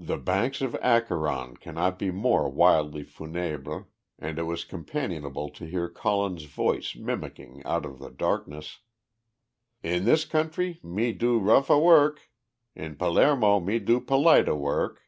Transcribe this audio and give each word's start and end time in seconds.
The 0.00 0.16
banks 0.16 0.60
of 0.62 0.74
Acheron 0.82 1.56
can 1.56 1.76
not 1.76 1.96
be 1.96 2.10
more 2.10 2.50
wildly 2.50 3.04
funèbre, 3.04 3.86
and 4.18 4.36
it 4.36 4.42
was 4.42 4.64
companionable 4.64 5.48
to 5.50 5.64
hear 5.64 5.88
Colin's 5.88 6.42
voice 6.46 6.96
mimicking 6.96 7.62
out 7.64 7.86
of 7.86 8.00
the 8.00 8.10
darkness: 8.10 8.80
"In 9.80 10.06
this 10.06 10.24
country 10.24 10.80
me 10.82 11.12
do 11.12 11.38
rough 11.38 11.70
a 11.70 11.78
work. 11.78 12.30
In 12.74 12.96
Pal 12.96 13.16
aer 13.16 13.36
mo 13.36 13.60
do 13.78 14.00
polit 14.00 14.48
a 14.48 14.56
work!" 14.56 15.02